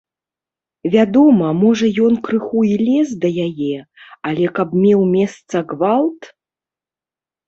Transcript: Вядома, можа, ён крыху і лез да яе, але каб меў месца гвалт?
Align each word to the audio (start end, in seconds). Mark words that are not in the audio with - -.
Вядома, 0.93 1.49
можа, 1.63 1.89
ён 2.07 2.13
крыху 2.27 2.59
і 2.69 2.71
лез 2.85 3.11
да 3.25 3.29
яе, 3.47 3.75
але 4.31 4.45
каб 4.55 4.73
меў 4.85 5.05
месца 5.17 5.55
гвалт? 5.73 6.21